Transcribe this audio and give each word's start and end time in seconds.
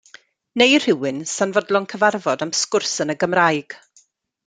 Neu 0.61 0.73
rhywun 0.85 1.19
sa'n 1.33 1.53
fodlon 1.59 1.87
cyfarfod 1.93 2.47
am 2.49 2.57
sgwrs 2.63 2.99
yn 3.07 3.17
Gymraeg? 3.25 3.81